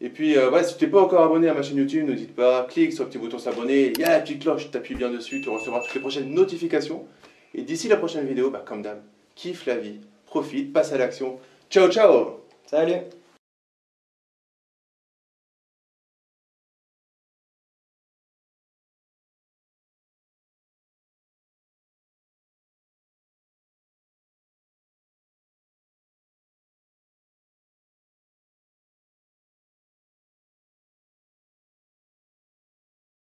Et 0.00 0.08
puis, 0.08 0.36
euh, 0.36 0.62
si 0.64 0.76
tu 0.76 0.84
n'es 0.84 0.90
pas 0.90 1.00
encore 1.00 1.22
abonné 1.22 1.48
à 1.48 1.54
ma 1.54 1.62
chaîne 1.62 1.76
YouTube, 1.76 2.08
n'hésite 2.08 2.34
pas, 2.34 2.66
clique 2.68 2.92
sur 2.92 3.04
le 3.04 3.08
petit 3.08 3.18
bouton 3.18 3.38
s'abonner, 3.38 3.92
il 3.94 4.00
y 4.00 4.04
a 4.04 4.10
la 4.10 4.20
petite 4.20 4.42
cloche, 4.42 4.68
t'appuies 4.70 4.96
bien 4.96 5.10
dessus, 5.10 5.40
tu 5.40 5.48
recevras 5.48 5.80
toutes 5.80 5.94
les 5.94 6.00
prochaines 6.00 6.30
notifications. 6.34 7.04
Et 7.54 7.62
d'ici 7.62 7.86
la 7.86 7.96
prochaine 7.96 8.26
vidéo, 8.26 8.50
bah, 8.50 8.64
comme 8.66 8.82
d'hab, 8.82 8.98
kiffe 9.36 9.64
la 9.66 9.76
vie, 9.76 10.00
profite, 10.26 10.72
passe 10.72 10.92
à 10.92 10.98
l'action. 10.98 11.38
Ciao, 11.70 11.88
ciao 11.88 12.40
Salut 12.66 13.21